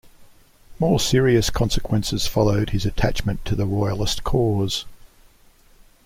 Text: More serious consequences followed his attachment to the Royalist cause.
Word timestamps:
More 0.79 0.99
serious 0.99 1.51
consequences 1.51 2.25
followed 2.25 2.71
his 2.71 2.87
attachment 2.87 3.45
to 3.45 3.55
the 3.55 3.67
Royalist 3.67 4.23
cause. 4.23 4.85